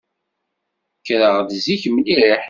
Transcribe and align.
Kkreɣ-d 0.99 1.49
zik 1.65 1.83
mliḥ. 1.93 2.39